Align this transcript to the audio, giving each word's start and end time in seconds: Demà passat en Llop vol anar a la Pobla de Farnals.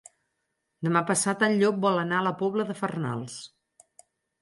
Demà 0.87 1.03
passat 1.09 1.45
en 1.49 1.59
Llop 1.61 1.79
vol 1.85 2.01
anar 2.07 2.19
a 2.23 2.25
la 2.31 2.35
Pobla 2.43 2.69
de 2.73 2.81
Farnals. 2.83 3.41